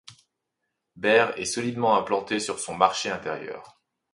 [0.95, 3.79] Behr est solidement implanté sur son marché intérieur.